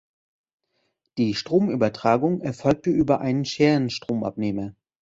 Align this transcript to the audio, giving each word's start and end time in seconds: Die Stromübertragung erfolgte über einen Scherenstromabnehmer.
Die 1.19 1.35
Stromübertragung 1.35 2.41
erfolgte 2.41 2.89
über 2.89 3.21
einen 3.21 3.45
Scherenstromabnehmer. 3.45 4.73